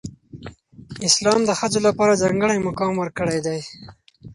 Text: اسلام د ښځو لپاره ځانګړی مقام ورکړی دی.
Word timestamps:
اسلام 1.07 1.39
د 1.45 1.51
ښځو 1.59 1.79
لپاره 1.87 2.19
ځانګړی 2.21 2.57
مقام 2.67 2.93
ورکړی 2.97 3.39
دی. 3.45 3.59